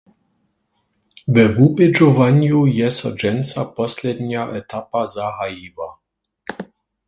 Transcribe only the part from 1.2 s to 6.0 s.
We wubědźowanju je so dźensa poslednja etapa zahajiła.